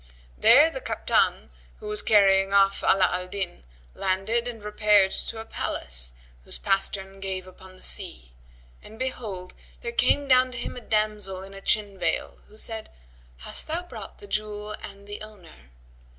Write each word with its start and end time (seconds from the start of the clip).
There 0.35 0.71
the 0.71 0.81
Kaptan, 0.81 1.51
who 1.79 1.85
was 1.85 2.01
carrying 2.01 2.53
off 2.53 2.81
Ala 2.81 3.07
al 3.13 3.27
Din, 3.27 3.63
landed 3.93 4.47
and 4.47 4.63
repaired 4.63 5.11
to 5.11 5.37
a 5.39 5.45
palace 5.45 6.11
whose 6.43 6.57
pastern 6.57 7.19
gave 7.19 7.45
upon 7.45 7.75
the 7.75 7.83
sea, 7.83 8.31
and 8.81 8.97
behold, 8.97 9.53
there 9.81 9.91
came 9.91 10.27
down 10.27 10.53
to 10.53 10.57
him 10.57 10.75
a 10.75 10.81
damsel 10.81 11.43
in 11.43 11.53
a 11.53 11.61
chin 11.61 11.99
veil 11.99 12.39
who 12.47 12.57
said, 12.57 12.89
"Hast 13.41 13.67
thou 13.67 13.83
brought 13.83 14.17
the 14.17 14.25
jewel 14.25 14.71
and 14.81 15.05
the 15.07 15.21
owner?" 15.21 15.69